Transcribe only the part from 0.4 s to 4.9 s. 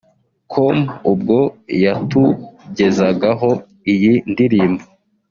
com ubwo yatugezagaho iyi ndirimbo